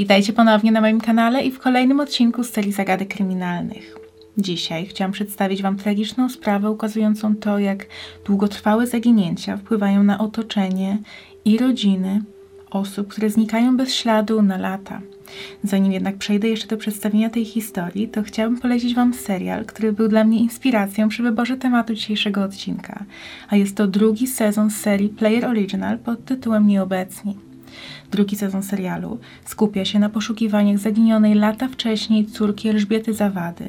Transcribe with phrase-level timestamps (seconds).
[0.00, 3.96] Witajcie ponownie na moim kanale i w kolejnym odcinku serii Zagadek Kryminalnych.
[4.38, 7.86] Dzisiaj chciałam przedstawić Wam tragiczną sprawę ukazującą to, jak
[8.26, 10.98] długotrwałe zaginięcia wpływają na otoczenie
[11.44, 12.22] i rodziny
[12.70, 15.00] osób, które znikają bez śladu na lata.
[15.62, 20.08] Zanim jednak przejdę jeszcze do przedstawienia tej historii, to chciałabym polecić Wam serial, który był
[20.08, 23.04] dla mnie inspiracją przy wyborze tematu dzisiejszego odcinka,
[23.48, 27.49] a jest to drugi sezon serii Player Original pod tytułem Nieobecni.
[28.10, 33.64] Drugi sezon serialu skupia się na poszukiwaniach zaginionej lata wcześniej córki Elżbiety Zawady,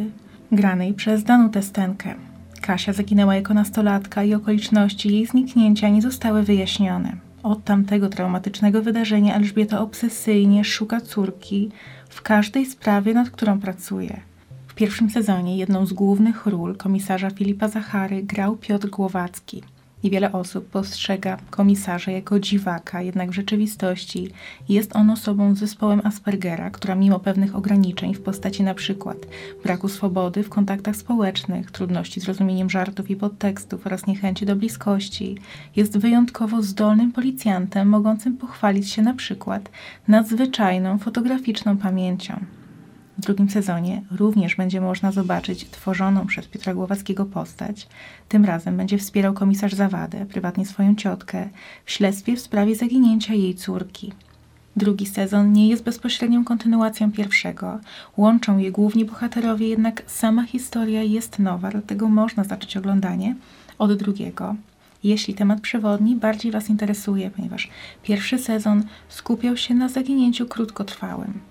[0.51, 2.15] granej przez Danutę Stenkę.
[2.61, 7.15] Kasia zaginęła jako nastolatka i okoliczności jej zniknięcia nie zostały wyjaśnione.
[7.43, 11.69] Od tamtego traumatycznego wydarzenia Elżbieta obsesyjnie szuka córki
[12.09, 14.21] w każdej sprawie, nad którą pracuje.
[14.67, 19.63] W pierwszym sezonie jedną z głównych ról komisarza Filipa Zachary grał Piotr Głowacki–
[20.03, 24.29] Niewiele osób postrzega komisarza jako dziwaka, jednak w rzeczywistości
[24.69, 29.17] jest on osobą z zespołem Aspergera, która mimo pewnych ograniczeń w postaci przykład
[29.63, 35.37] braku swobody w kontaktach społecznych, trudności z rozumieniem żartów i podtekstów oraz niechęci do bliskości,
[35.75, 39.69] jest wyjątkowo zdolnym policjantem mogącym pochwalić się przykład
[40.07, 42.60] nadzwyczajną fotograficzną pamięcią.
[43.17, 47.87] W drugim sezonie również będzie można zobaczyć tworzoną przez Piotra Głowackiego postać.
[48.29, 51.49] Tym razem będzie wspierał komisarz Zawadę, prywatnie swoją ciotkę,
[51.85, 54.13] w śledztwie w sprawie zaginięcia jej córki.
[54.75, 57.79] Drugi sezon nie jest bezpośrednią kontynuacją pierwszego.
[58.17, 63.35] Łączą je główni bohaterowie, jednak sama historia jest nowa, dlatego można zacząć oglądanie
[63.77, 64.55] od drugiego.
[65.03, 67.69] Jeśli temat przewodni bardziej Was interesuje, ponieważ
[68.03, 71.50] pierwszy sezon skupiał się na zaginięciu krótkotrwałym.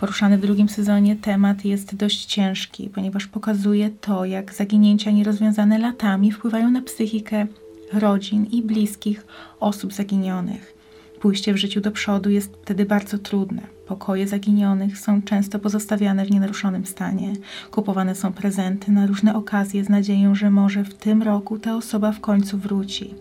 [0.00, 6.32] Poruszany w drugim sezonie temat jest dość ciężki, ponieważ pokazuje to, jak zaginięcia nierozwiązane latami
[6.32, 7.46] wpływają na psychikę
[7.92, 9.26] rodzin i bliskich
[9.60, 10.74] osób zaginionych.
[11.20, 13.62] Pójście w życiu do przodu jest wtedy bardzo trudne.
[13.86, 17.32] Pokoje zaginionych są często pozostawiane w nienaruszonym stanie.
[17.70, 22.12] Kupowane są prezenty na różne okazje z nadzieją, że może w tym roku ta osoba
[22.12, 23.14] w końcu wróci.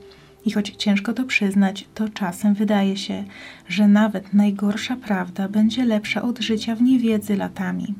[0.48, 3.24] I choć ciężko to przyznać, to czasem wydaje się,
[3.68, 7.96] że nawet najgorsza prawda będzie lepsza od życia w niewiedzy latami.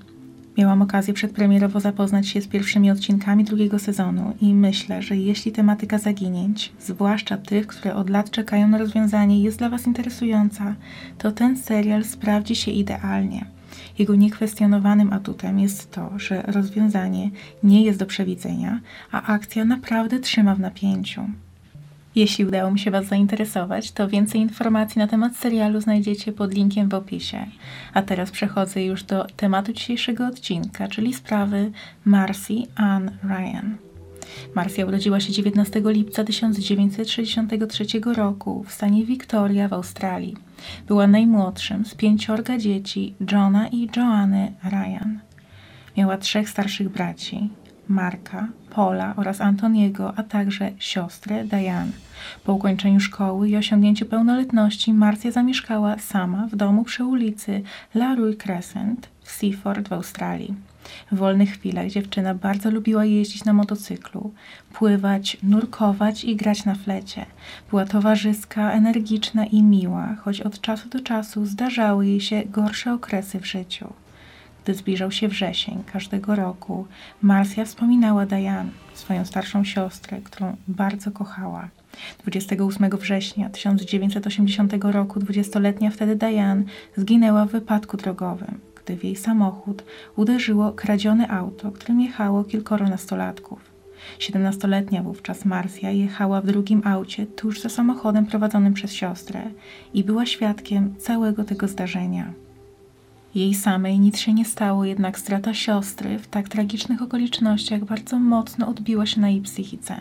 [0.58, 5.98] Miałam okazję przedpremierowo zapoznać się z pierwszymi odcinkami drugiego sezonu i myślę, że jeśli tematyka
[5.98, 10.76] zaginięć, zwłaszcza tych, które od lat czekają na rozwiązanie, jest dla Was interesująca,
[11.18, 13.46] to ten serial sprawdzi się idealnie.
[14.00, 17.32] Jego niekwestionowanym atutem jest to, że rozwiązanie
[17.64, 18.80] nie jest do przewidzenia,
[19.12, 21.22] a akcja naprawdę trzyma w napięciu.
[22.18, 26.90] Jeśli udało mi się Was zainteresować, to więcej informacji na temat serialu znajdziecie pod linkiem
[26.90, 27.46] w opisie.
[27.94, 31.72] A teraz przechodzę już do tematu dzisiejszego odcinka, czyli sprawy
[32.06, 33.78] Marcy Ann Ryan.
[34.56, 37.86] Marcia urodziła się 19 lipca 1963
[38.16, 40.36] roku w stanie Victoria w Australii.
[40.88, 45.20] Była najmłodszym z pięciorga dzieci Johna i Joanny Ryan.
[45.98, 47.50] Miała trzech starszych braci,
[47.90, 51.92] Marka, Paula oraz Antoniego, a także siostrę Diane.
[52.44, 57.62] Po ukończeniu szkoły i osiągnięciu pełnoletności Marcia zamieszkała sama w domu przy ulicy
[57.96, 60.54] LaRue Crescent w Seaford w Australii.
[61.12, 64.34] W wolnych chwilach dziewczyna bardzo lubiła jeździć na motocyklu,
[64.74, 67.26] pływać, nurkować i grać na flecie.
[67.70, 73.40] Była towarzyska, energiczna i miła, choć od czasu do czasu zdarzały jej się gorsze okresy
[73.40, 73.94] w życiu.
[74.68, 76.86] Gdy zbliżał się wrzesień każdego roku,
[77.22, 81.70] Marcia wspominała Diane, swoją starszą siostrę, którą bardzo kochała.
[82.24, 86.64] 28 września 1980 roku dwudziestoletnia wtedy Diane
[86.98, 89.84] zginęła w wypadku drogowym, gdy w jej samochód
[90.16, 93.60] uderzyło kradzione auto, którym jechało kilkoro nastolatków.
[94.20, 99.42] Siedemnastoletnia wówczas Marcia jechała w drugim aucie tuż za samochodem prowadzonym przez siostrę
[99.94, 102.47] i była świadkiem całego tego zdarzenia.
[103.38, 108.68] Jej samej nic się nie stało, jednak strata siostry w tak tragicznych okolicznościach bardzo mocno
[108.68, 109.96] odbiła się na jej psychice.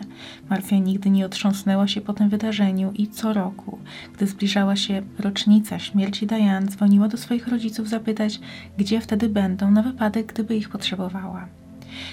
[0.49, 3.79] Marcia nigdy nie otrząsnęła się po tym wydarzeniu i co roku,
[4.13, 8.39] gdy zbliżała się rocznica śmierci Diane, dzwoniła do swoich rodziców zapytać,
[8.77, 11.47] gdzie wtedy będą na wypadek, gdyby ich potrzebowała.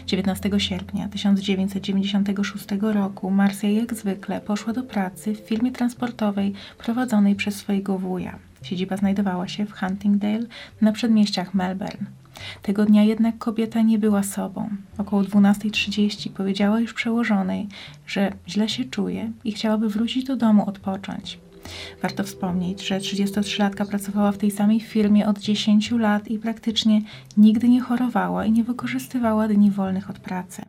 [0.06, 7.54] 19 sierpnia 1996 roku Marcia jak zwykle poszła do pracy w firmie transportowej prowadzonej przez
[7.54, 8.38] swojego wuja.
[8.64, 10.46] Siedziba znajdowała się w Huntingdale
[10.81, 12.06] na przedmieściach Melbourne.
[12.62, 14.69] Tego dnia jednak kobieta nie była sobą.
[14.99, 17.69] Około 12.30 powiedziała już przełożonej,
[18.06, 21.38] że źle się czuje i chciałaby wrócić do domu odpocząć.
[22.02, 27.00] Warto wspomnieć, że 33-latka pracowała w tej samej firmie od 10 lat i praktycznie
[27.37, 30.62] nigdy nie chorowała i nie wykorzystywała dni wolnych od pracy.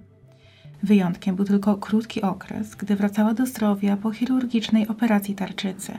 [0.84, 5.94] Wyjątkiem był tylko krótki okres, gdy wracała do zdrowia po chirurgicznej operacji tarczycy.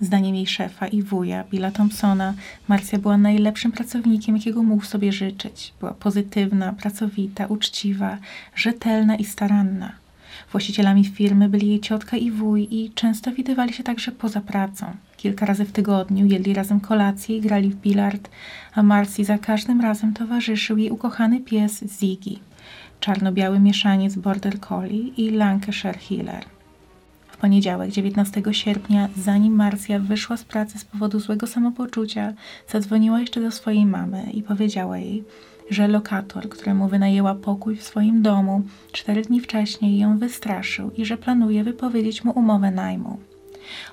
[0.00, 2.34] Zdaniem jej szefa i wuja, Billa Thompsona,
[2.68, 5.72] Marcia była najlepszym pracownikiem, jakiego mógł sobie życzyć.
[5.80, 8.18] Była pozytywna, pracowita, uczciwa,
[8.54, 9.92] rzetelna i staranna.
[10.52, 14.86] Właścicielami firmy byli jej ciotka i wuj i często widywali się także poza pracą.
[15.16, 18.30] Kilka razy w tygodniu jedli razem kolację i grali w bilard,
[18.74, 22.36] a Marcy za każdym razem towarzyszył jej ukochany pies Ziggy,
[23.00, 26.59] czarno-biały mieszaniec Border Collie i Lancashire Heeler.
[27.40, 32.32] Poniedziałek, 19 sierpnia, zanim Marcia wyszła z pracy z powodu złego samopoczucia,
[32.68, 35.24] zadzwoniła jeszcze do swojej mamy i powiedziała jej,
[35.70, 41.16] że lokator, któremu wynajęła pokój w swoim domu, cztery dni wcześniej ją wystraszył i że
[41.16, 43.18] planuje wypowiedzieć mu umowę najmu.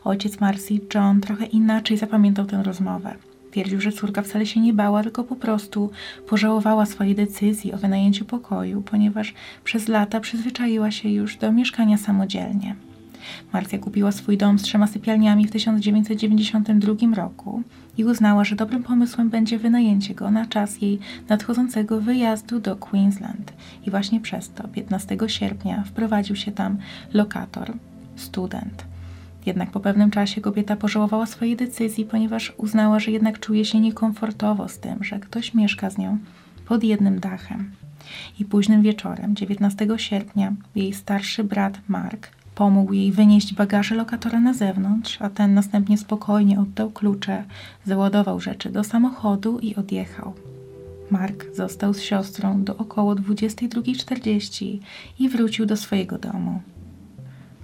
[0.03, 3.15] Ojciec Marcy, John, trochę inaczej zapamiętał tę rozmowę.
[3.51, 5.91] Twierdził, że córka wcale się nie bała, tylko po prostu
[6.27, 9.33] pożałowała swojej decyzji o wynajęciu pokoju, ponieważ
[9.63, 12.75] przez lata przyzwyczaiła się już do mieszkania samodzielnie.
[13.53, 17.63] Marcia kupiła swój dom z trzema sypialniami w 1992 roku
[17.97, 20.99] i uznała, że dobrym pomysłem będzie wynajęcie go na czas jej
[21.29, 23.53] nadchodzącego wyjazdu do Queensland.
[23.87, 26.77] I właśnie przez to 15 sierpnia wprowadził się tam
[27.13, 27.73] lokator,
[28.15, 28.85] student.
[29.45, 34.67] Jednak po pewnym czasie kobieta pożałowała swojej decyzji, ponieważ uznała, że jednak czuje się niekomfortowo
[34.67, 36.17] z tym, że ktoś mieszka z nią
[36.67, 37.71] pod jednym dachem.
[38.39, 44.53] I późnym wieczorem, 19 sierpnia, jej starszy brat Mark Pomógł jej wynieść bagaże lokatora na
[44.53, 47.43] zewnątrz, a ten następnie spokojnie oddał klucze,
[47.85, 50.33] załadował rzeczy do samochodu i odjechał.
[51.11, 54.79] Mark został z siostrą do około 22.40
[55.19, 56.61] i wrócił do swojego domu.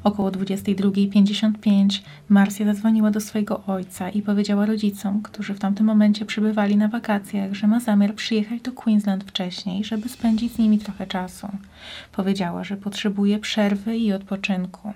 [0.04, 6.78] Około 22.55 Marcia zadzwoniła do swojego ojca i powiedziała rodzicom, którzy w tamtym momencie przybywali
[6.78, 11.48] na wakacjach, że ma zamiar przyjechać do Queensland wcześniej, żeby spędzić z nimi trochę czasu.
[12.12, 14.94] Powiedziała, że potrzebuje przerwy i odpoczynku.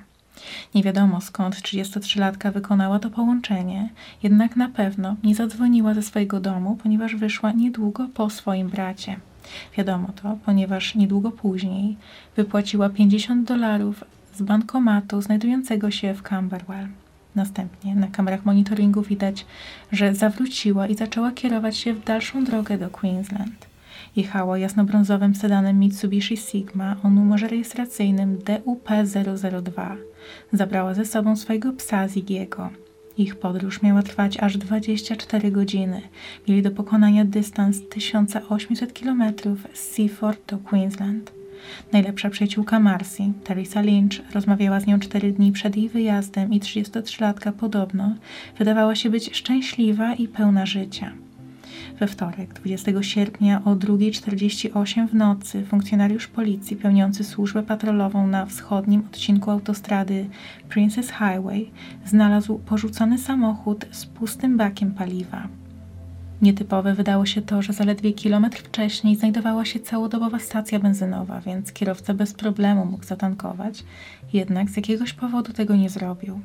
[0.75, 3.89] Nie wiadomo skąd 33-latka wykonała to połączenie,
[4.23, 9.15] jednak na pewno nie zadzwoniła ze swojego domu, ponieważ wyszła niedługo po swoim bracie.
[9.77, 11.97] Wiadomo to, ponieważ niedługo później
[12.35, 14.03] wypłaciła 50 dolarów
[14.37, 16.87] z bankomatu znajdującego się w Camberwell.
[17.35, 19.45] Następnie na kamerach monitoringu widać,
[19.91, 23.67] że zawróciła i zaczęła kierować się w dalszą drogę do Queensland.
[24.15, 29.95] Jechała jasnobrązowym sedanem Mitsubishi Sigma o numerze rejestracyjnym DUP002.
[30.53, 32.69] Zabrała ze sobą swojego psa Zigiego.
[33.17, 36.01] Ich podróż miała trwać aż 24 godziny.
[36.47, 39.23] Mieli do pokonania dystans 1800 km
[39.73, 41.36] z Seaford do Queensland.
[41.91, 47.51] Najlepsza przyjaciółka Marcy, Teresa Lynch, rozmawiała z nią cztery dni przed jej wyjazdem i 33-latka
[47.51, 48.15] podobno
[48.57, 51.11] wydawała się być szczęśliwa i pełna życia.
[51.99, 58.99] We wtorek, 20 sierpnia o 2.48 w nocy funkcjonariusz policji pełniący służbę patrolową na wschodnim
[58.99, 60.29] odcinku autostrady
[60.69, 61.71] Princess Highway
[62.05, 65.47] znalazł porzucony samochód z pustym bakiem paliwa.
[66.41, 72.13] Nietypowe wydało się to, że zaledwie kilometr wcześniej znajdowała się całodobowa stacja benzynowa, więc kierowca
[72.13, 73.83] bez problemu mógł zatankować,
[74.33, 76.39] jednak z jakiegoś powodu tego nie zrobił.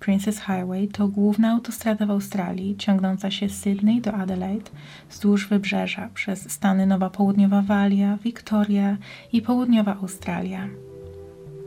[0.00, 4.70] Princess Highway to główna autostrada w Australii, ciągnąca się z Sydney do Adelaide
[5.10, 8.96] wzdłuż wybrzeża przez stany Nowa Południowa Walia, Victoria
[9.32, 10.68] i Południowa Australia.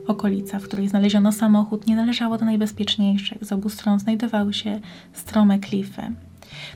[0.08, 3.46] Okolica, w której znaleziono samochód, nie należała do najbezpieczniejszych.
[3.46, 4.80] Z obu stron znajdowały się
[5.14, 6.12] strome klify.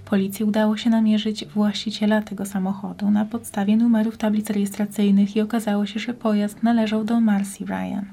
[0.06, 6.00] Policji udało się namierzyć właściciela tego samochodu na podstawie numerów tablic rejestracyjnych i okazało się,
[6.00, 8.06] że pojazd należał do Marcy Ryan.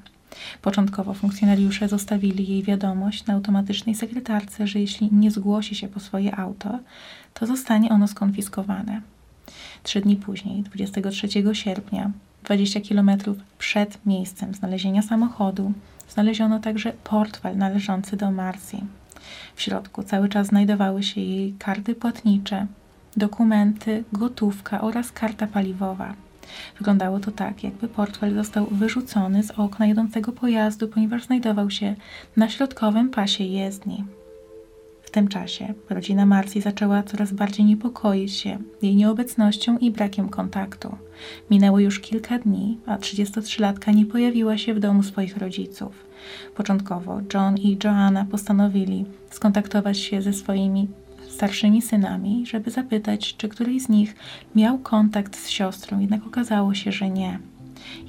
[0.62, 6.37] Początkowo funkcjonariusze zostawili jej wiadomość na automatycznej sekretarce, że jeśli nie zgłosi się po swoje
[6.37, 6.78] auto,
[7.35, 9.00] to zostanie ono skonfiskowane.
[9.83, 12.11] Trzy dni później, 23 sierpnia,
[12.44, 15.73] 20 kilometrów przed miejscem znalezienia samochodu,
[16.09, 18.76] znaleziono także portfel należący do Marcy.
[19.54, 22.66] W środku cały czas znajdowały się jej karty płatnicze,
[23.16, 26.14] dokumenty, gotówka oraz karta paliwowa.
[26.78, 31.95] Wyglądało to tak, jakby portfel został wyrzucony z okna jedącego pojazdu, ponieważ znajdował się
[32.37, 34.04] na środkowym pasie jezdni.
[35.02, 40.97] W tym czasie rodzina Marcji zaczęła coraz bardziej niepokoić się jej nieobecnością i brakiem kontaktu.
[41.50, 46.07] Minęło już kilka dni, a 33-latka nie pojawiła się w domu swoich rodziców.
[46.57, 50.88] Początkowo John i Joanna postanowili skontaktować się ze swoimi
[51.28, 54.16] starszymi synami, żeby zapytać, czy któryś z nich
[54.54, 57.38] miał kontakt z siostrą, jednak okazało się, że nie.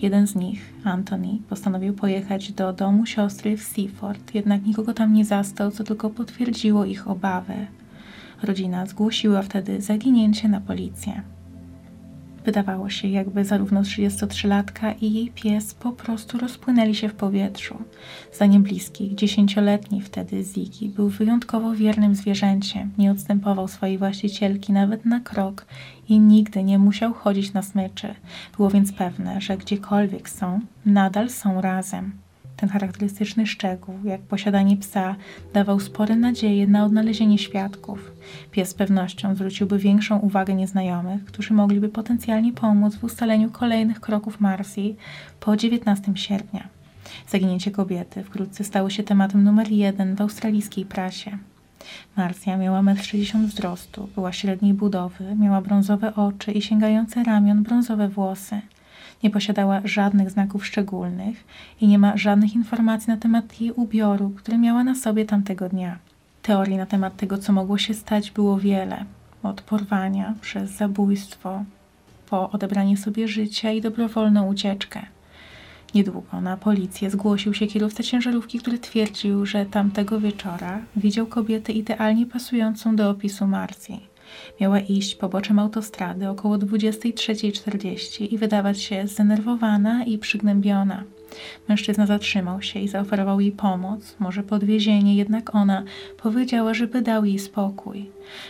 [0.01, 5.25] Jeden z nich, Anthony, postanowił pojechać do domu siostry w Seaford, jednak nikogo tam nie
[5.25, 7.67] zastał, co tylko potwierdziło ich obawy.
[8.43, 11.34] Rodzina zgłosiła wtedy zaginięcie na policję.
[12.45, 17.77] Wydawało się, jakby zarówno 33-latka i jej pies po prostu rozpłynęli się w powietrzu.
[18.33, 25.19] Zdaniem bliskich, dziesięcioletni wtedy Ziggy był wyjątkowo wiernym zwierzęciem, nie odstępował swojej właścicielki nawet na
[25.19, 25.65] krok
[26.09, 28.15] i nigdy nie musiał chodzić na smyczy.
[28.57, 32.24] Było więc pewne, że gdziekolwiek są, nadal są razem.
[32.57, 35.15] Ten charakterystyczny szczegół, jak posiadanie psa,
[35.53, 38.11] dawał spore nadzieje na odnalezienie świadków.
[38.51, 44.39] Pies z pewnością zwróciłby większą uwagę nieznajomych, którzy mogliby potencjalnie pomóc w ustaleniu kolejnych kroków
[44.39, 44.95] Marsji
[45.39, 46.67] po 19 sierpnia.
[47.27, 51.37] Zaginięcie kobiety wkrótce stało się tematem numer jeden w australijskiej prasie.
[52.17, 58.09] Marsja miała 1,60 m wzrostu, była średniej budowy, miała brązowe oczy i sięgające ramion brązowe
[58.09, 58.61] włosy.
[59.25, 61.43] Nie posiadała żadnych znaków szczególnych
[61.81, 65.97] i nie ma żadnych informacji na temat jej ubioru, który miała na sobie tamtego dnia.
[66.41, 69.05] Teorii na temat tego, co mogło się stać, było wiele.
[69.43, 71.63] Od porwania przez zabójstwo,
[72.29, 75.05] po odebranie sobie życia i dobrowolną ucieczkę.
[75.95, 82.25] Niedługo na policję zgłosił się kierowca ciężarówki, który twierdził, że tamtego wieczora widział kobietę idealnie
[82.25, 84.14] pasującą do opisu Marcji.
[84.61, 91.03] Miała iść poboczem autostrady około 23.40 i wydawać się zdenerwowana i przygnębiona.
[91.69, 95.83] Mężczyzna zatrzymał się i zaoferował jej pomoc, może podwiezienie, jednak ona
[96.17, 98.09] powiedziała, żeby dał jej spokój.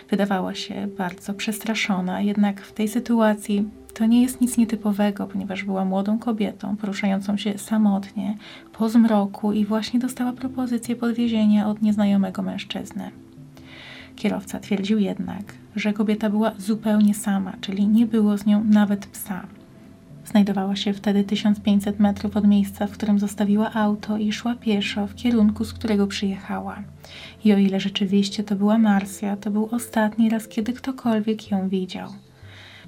[0.10, 5.86] Wydawała się bardzo przestraszona, jednak w tej sytuacji to nie jest nic nietypowego, ponieważ była
[5.86, 8.38] młodą kobietą poruszającą się samotnie
[8.74, 13.12] po zmroku i właśnie dostała propozycję podwiezienia od nieznajomego mężczyzny.
[14.16, 19.46] Kierowca twierdził jednak, że kobieta była zupełnie sama, czyli nie było z nią nawet psa.
[20.26, 25.16] Znajdowała się wtedy 1500 metrów od miejsca, w którym zostawiła auto i szła pieszo w
[25.16, 26.84] kierunku, z którego przyjechała.
[27.46, 32.10] I o ile rzeczywiście to była Marsja, to był ostatni raz, kiedy ktokolwiek ją widział.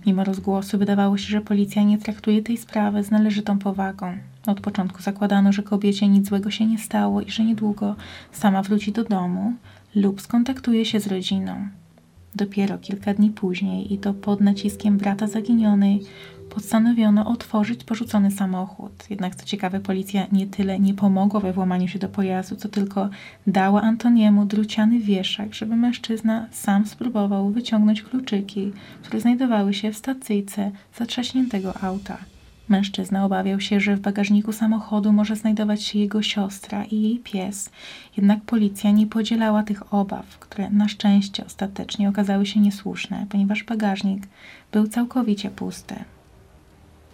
[0.06, 4.18] Mimo rozgłosu wydawało się, że policja nie traktuje tej sprawy z należytą powagą.
[4.48, 7.96] Od początku zakładano, że kobiecie nic złego się nie stało i że niedługo
[8.32, 9.54] sama wróci do domu
[10.02, 11.68] lub skontaktuje się z rodziną.
[12.36, 16.02] Dopiero kilka dni później, i to pod naciskiem brata zaginionej,
[16.50, 18.92] postanowiono otworzyć porzucony samochód.
[19.10, 23.10] Jednak co ciekawe, policja nie tyle nie pomogła we włamaniu się do pojazdu, co tylko
[23.48, 28.72] dała Antoniemu druciany wieszak, żeby mężczyzna sam spróbował wyciągnąć kluczyki,
[29.04, 32.18] które znajdowały się w stacyjce zatrzaśniętego auta.
[32.70, 37.70] Mężczyzna obawiał się, że w bagażniku samochodu może znajdować się jego siostra i jej pies,
[38.18, 44.28] jednak policja nie podzielała tych obaw, które na szczęście ostatecznie okazały się niesłuszne, ponieważ bagażnik
[44.72, 45.96] był całkowicie pusty.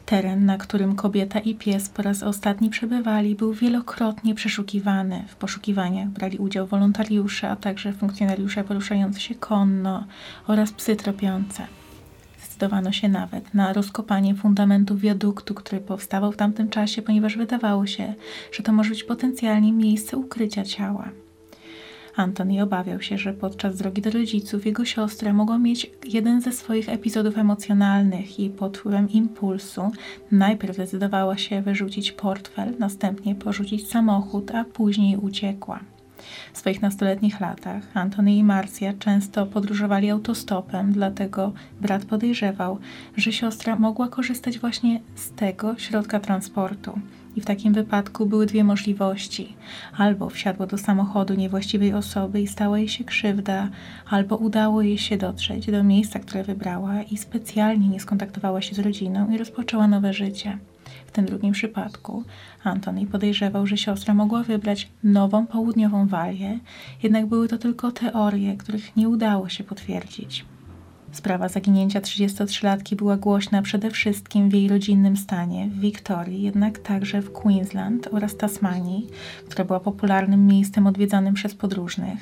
[0.05, 5.23] Teren, na którym kobieta i pies po raz ostatni przebywali, był wielokrotnie przeszukiwany.
[5.27, 10.03] W poszukiwaniach brali udział wolontariusze, a także funkcjonariusze poruszający się konno
[10.47, 11.67] oraz psy tropiące.
[12.63, 18.13] Zdecydowano się nawet na rozkopanie fundamentu wiaduktu, który powstawał w tamtym czasie, ponieważ wydawało się,
[18.51, 21.09] że to może być potencjalnie miejsce ukrycia ciała.
[22.15, 26.89] Antoni obawiał się, że podczas drogi do rodziców jego siostra mogła mieć jeden ze swoich
[26.89, 29.91] epizodów emocjonalnych i pod wpływem impulsu
[30.31, 35.79] najpierw zdecydowała się wyrzucić portfel, następnie porzucić samochód, a później uciekła.
[36.53, 42.79] W swoich nastoletnich latach Antony i Marcia często podróżowali autostopem, dlatego brat podejrzewał,
[43.17, 46.99] że siostra mogła korzystać właśnie z tego środka transportu.
[47.35, 49.55] I w takim wypadku były dwie możliwości:
[49.97, 53.69] albo wsiadło do samochodu niewłaściwej osoby i stała jej się krzywda,
[54.09, 58.79] albo udało jej się dotrzeć do miejsca, które wybrała i specjalnie nie skontaktowała się z
[58.79, 60.57] rodziną i rozpoczęła nowe życie.
[61.05, 62.23] W tym drugim przypadku
[62.63, 66.59] Antoni podejrzewał, że siostra mogła wybrać nową południową walię,
[67.03, 70.45] jednak były to tylko teorie, których nie udało się potwierdzić.
[71.13, 77.21] Sprawa zaginięcia 33-latki była głośna przede wszystkim w jej rodzinnym stanie, w Wiktorii, jednak także
[77.21, 79.07] w Queensland oraz Tasmanii,
[79.49, 82.19] która była popularnym miejscem odwiedzanym przez podróżnych.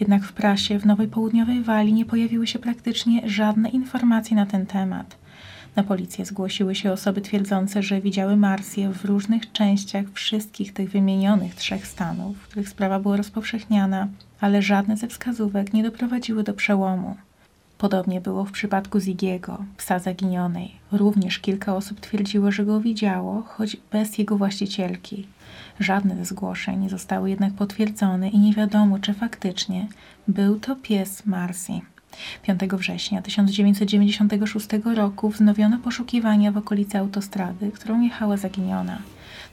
[0.00, 4.66] Jednak w prasie w Nowej Południowej Walii nie pojawiły się praktycznie żadne informacje na ten
[4.66, 5.23] temat.
[5.76, 11.54] Na policję zgłosiły się osoby twierdzące, że widziały Marsję w różnych częściach wszystkich tych wymienionych
[11.54, 14.08] trzech stanów, w których sprawa była rozpowszechniana,
[14.40, 17.16] ale żadne ze wskazówek nie doprowadziły do przełomu.
[17.78, 20.74] Podobnie było w przypadku Zigiego, psa zaginionej.
[20.92, 25.26] Również kilka osób twierdziło, że go widziało, choć bez jego właścicielki.
[25.80, 29.86] Żadne ze zgłoszeń nie zostały jednak potwierdzone i nie wiadomo, czy faktycznie
[30.28, 31.72] był to pies Marcy.
[32.42, 38.98] 5 września 1996 roku wznowiono poszukiwania w okolicy autostrady, którą jechała zaginiona.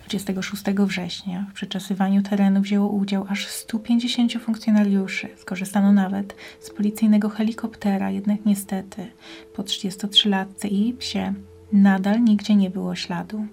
[0.07, 5.29] 26 września w przeczesywaniu terenu wzięło udział aż 150 funkcjonariuszy.
[5.37, 9.07] Skorzystano nawet z policyjnego helikoptera, jednak niestety
[9.55, 11.33] po 33-latce i psie
[11.73, 13.47] nadal nigdzie nie było śladu.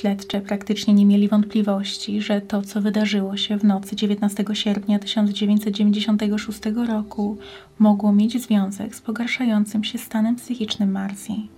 [0.00, 6.60] Śledcze praktycznie nie mieli wątpliwości, że to, co wydarzyło się w nocy 19 sierpnia 1996
[6.88, 7.38] roku,
[7.78, 11.48] mogło mieć związek z pogarszającym się stanem psychicznym Marsji.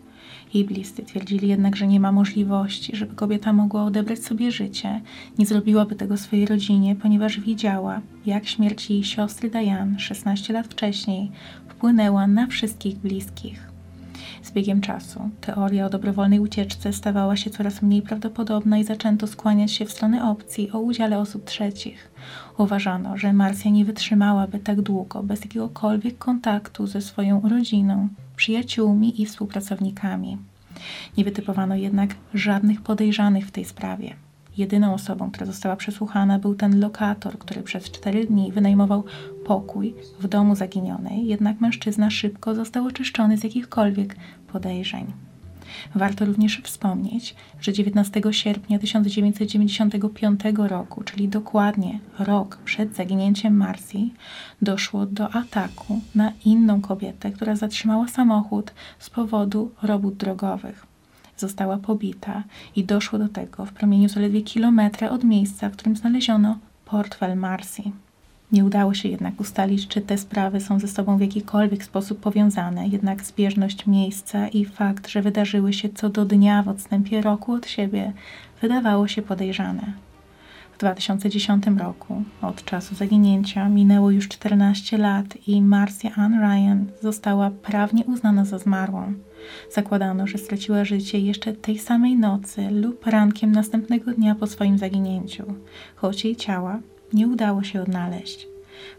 [0.54, 5.00] Jej bliscy twierdzili jednak, że nie ma możliwości, żeby kobieta mogła odebrać sobie życie.
[5.38, 11.30] Nie zrobiłaby tego swojej rodzinie, ponieważ wiedziała, jak śmierć jej siostry Diane 16 lat wcześniej
[11.68, 13.70] wpłynęła na wszystkich bliskich.
[14.50, 19.73] Z biegiem czasu teoria o dobrowolnej ucieczce stawała się coraz mniej prawdopodobna i zaczęto skłaniać
[19.73, 22.11] się w stronę opcji o udziale osób trzecich.
[22.59, 29.26] Uważano, że Marsja nie wytrzymałaby tak długo bez jakiegokolwiek kontaktu ze swoją rodziną, przyjaciółmi i
[29.26, 30.38] współpracownikami.
[31.16, 34.14] Nie wytypowano jednak żadnych podejrzanych w tej sprawie.
[34.61, 39.05] Jedyną osobą, która została przesłuchana, był ten lokator, który przez cztery dni wynajmował
[39.45, 44.17] pokój w domu zaginionej, jednak mężczyzna szybko został oczyszczony z jakichkolwiek
[44.52, 45.12] podejrzeń.
[45.95, 54.14] Warto również wspomnieć, że 19 sierpnia 1995 roku, czyli dokładnie rok przed zaginięciem Marsji,
[54.62, 60.89] doszło do ataku na inną kobietę, która zatrzymała samochód z powodu robót drogowych
[61.40, 62.42] została pobita
[62.76, 67.82] i doszło do tego w promieniu zaledwie kilometra od miejsca, w którym znaleziono portfel Marcy.
[68.52, 72.88] Nie udało się jednak ustalić, czy te sprawy są ze sobą w jakikolwiek sposób powiązane,
[72.88, 77.66] jednak zbieżność miejsca i fakt, że wydarzyły się co do dnia w odstępie roku od
[77.66, 78.12] siebie,
[78.62, 79.92] wydawało się podejrzane.
[80.80, 87.50] W 2010 roku, od czasu zaginięcia, minęło już 14 lat i Marcia Ann Ryan została
[87.50, 89.12] prawnie uznana za zmarłą.
[89.72, 95.44] Zakładano, że straciła życie jeszcze tej samej nocy lub rankiem następnego dnia po swoim zaginięciu,
[95.96, 96.80] choć jej ciała
[97.12, 98.46] nie udało się odnaleźć.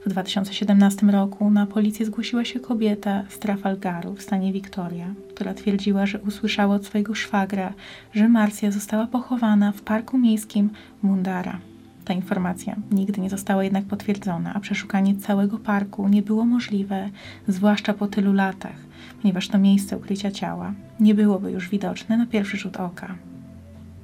[0.05, 6.05] W 2017 roku na policję zgłosiła się kobieta z Trafalgaru w stanie Victoria, która twierdziła,
[6.05, 7.73] że usłyszała od swojego szwagra,
[8.13, 10.69] że Marcia została pochowana w parku miejskim
[11.01, 11.70] Mundara.
[12.05, 17.09] Ta informacja nigdy nie została jednak potwierdzona, a przeszukanie całego parku nie było możliwe,
[17.47, 18.75] zwłaszcza po tylu latach,
[19.21, 23.15] ponieważ to miejsce ukrycia ciała nie byłoby już widoczne na pierwszy rzut oka.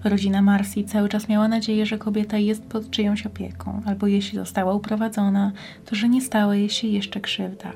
[0.03, 4.73] Rodzina Marcy cały czas miała nadzieję, że kobieta jest pod czyjąś opieką, albo jeśli została
[4.73, 5.51] uprowadzona,
[5.85, 7.71] to że nie stała jej się jeszcze krzywda.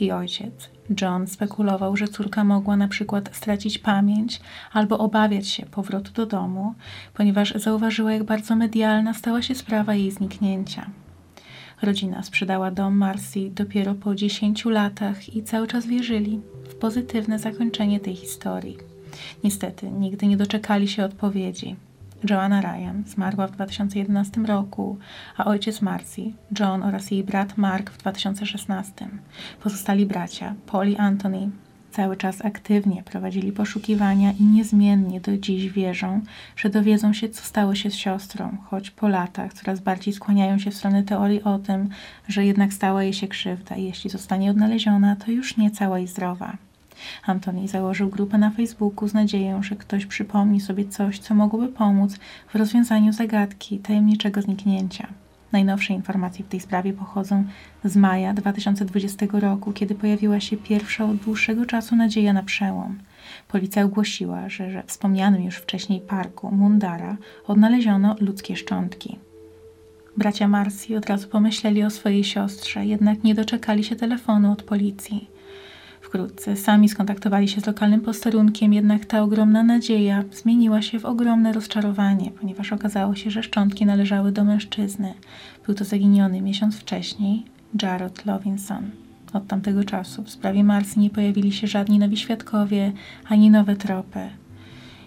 [0.00, 0.70] I ojciec,
[1.00, 4.40] John, spekulował, że córka mogła na przykład stracić pamięć
[4.72, 6.74] albo obawiać się powrotu do domu,
[7.14, 10.86] ponieważ zauważyła, jak bardzo medialna stała się sprawa jej zniknięcia.
[11.82, 18.00] Rodzina sprzedała dom Marcy dopiero po 10 latach i cały czas wierzyli w pozytywne zakończenie
[18.00, 18.78] tej historii.
[19.44, 21.76] Niestety, nigdy nie doczekali się odpowiedzi.
[22.30, 24.98] Joanna Ryan zmarła w 2011 roku,
[25.36, 26.22] a ojciec Marcy,
[26.58, 29.08] John oraz jej brat Mark w 2016.
[29.62, 31.50] Pozostali bracia, Paul i Anthony,
[31.90, 36.20] cały czas aktywnie prowadzili poszukiwania i niezmiennie do dziś wierzą,
[36.56, 40.70] że dowiedzą się, co stało się z siostrą, choć po latach coraz bardziej skłaniają się
[40.70, 41.88] w stronę teorii o tym,
[42.28, 46.06] że jednak stała jej się krzywda i jeśli zostanie odnaleziona, to już nie cała i
[46.06, 46.56] zdrowa.
[47.26, 52.16] Antoni założył grupę na Facebooku z nadzieją, że ktoś przypomni sobie coś, co mogłoby pomóc
[52.48, 55.08] w rozwiązaniu zagadki tajemniczego zniknięcia.
[55.52, 57.44] Najnowsze informacje w tej sprawie pochodzą
[57.84, 62.98] z maja 2020 roku, kiedy pojawiła się pierwsza od dłuższego czasu nadzieja na przełom.
[63.48, 69.18] Policja ogłosiła, że we wspomnianym już wcześniej parku Mundara odnaleziono ludzkie szczątki.
[70.16, 75.31] Bracia Marsi od razu pomyśleli o swojej siostrze, jednak nie doczekali się telefonu od policji.
[76.12, 81.52] Wkrótce sami skontaktowali się z lokalnym posterunkiem, jednak ta ogromna nadzieja zmieniła się w ogromne
[81.52, 85.14] rozczarowanie, ponieważ okazało się, że szczątki należały do mężczyzny.
[85.66, 87.44] Był to zaginiony miesiąc wcześniej
[87.82, 88.90] Jared Lovinson.
[89.32, 92.92] Od tamtego czasu w sprawie Marsy nie pojawili się żadni nowi świadkowie,
[93.28, 94.28] ani nowe tropy.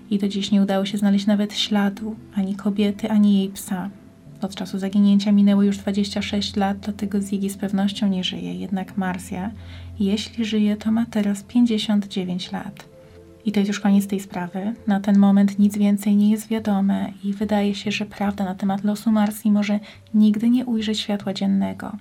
[0.09, 3.89] I do dziś nie udało się znaleźć nawet śladu ani kobiety, ani jej psa.
[4.41, 8.53] Od czasu zaginięcia minęło już 26 lat, dlatego Ziggy z pewnością nie żyje.
[8.55, 9.51] Jednak Marsja,
[9.99, 12.85] jeśli żyje, to ma teraz 59 lat.
[13.45, 14.73] I to jest już koniec tej sprawy.
[14.87, 18.83] Na ten moment nic więcej nie jest wiadome i wydaje się, że prawda na temat
[18.83, 19.79] losu Marsji może
[20.13, 21.91] nigdy nie ujrzeć światła dziennego.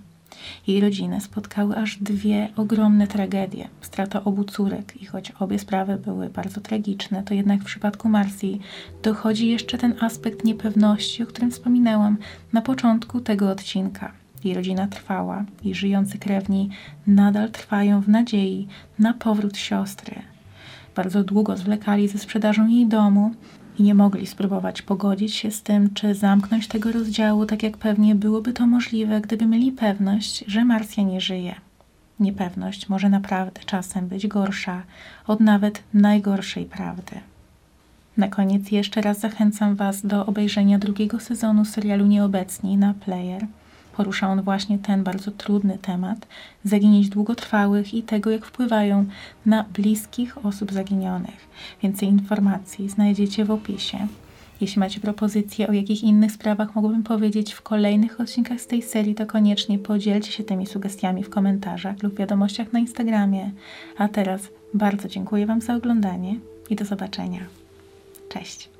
[0.66, 3.68] Jej rodzinę spotkały aż dwie ogromne tragedie.
[3.80, 8.60] Strata obu córek i choć obie sprawy były bardzo tragiczne, to jednak w przypadku Marsji
[9.02, 12.16] dochodzi jeszcze ten aspekt niepewności, o którym wspominałam
[12.52, 14.12] na początku tego odcinka.
[14.44, 16.70] Jej rodzina trwała i żyjący krewni
[17.06, 20.22] nadal trwają w nadziei na powrót siostry.
[20.96, 23.34] Bardzo długo zwlekali ze sprzedażą jej domu,
[23.78, 28.14] i nie mogli spróbować pogodzić się z tym, czy zamknąć tego rozdziału, tak jak pewnie
[28.14, 31.54] byłoby to możliwe, gdyby mieli pewność, że Marsja nie żyje.
[32.20, 34.82] niepewność może naprawdę czasem być gorsza
[35.26, 37.20] od nawet najgorszej prawdy.
[38.16, 43.46] Na koniec jeszcze raz zachęcam Was do obejrzenia drugiego sezonu serialu Nieobecni na Player.
[43.96, 46.26] Porusza on właśnie ten bardzo trudny temat
[46.64, 49.04] zaginięć długotrwałych i tego, jak wpływają
[49.46, 51.48] na bliskich osób zaginionych.
[51.82, 53.98] Więcej informacji znajdziecie w opisie.
[54.60, 59.14] Jeśli macie propozycje, o jakich innych sprawach mogłabym powiedzieć w kolejnych odcinkach z tej serii,
[59.14, 63.50] to koniecznie podzielcie się tymi sugestiami w komentarzach lub wiadomościach na Instagramie.
[63.98, 66.36] A teraz bardzo dziękuję Wam za oglądanie
[66.70, 67.40] i do zobaczenia.
[68.28, 68.73] Cześć.